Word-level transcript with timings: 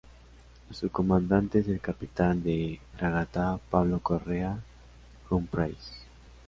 Su 0.71 0.89
comandante 0.89 1.59
es 1.59 1.67
el 1.67 1.79
Capitán 1.79 2.41
de 2.41 2.79
Fragata 2.97 3.59
Pablo 3.69 3.99
Correa 3.99 4.57
Humphreys. 5.29 6.07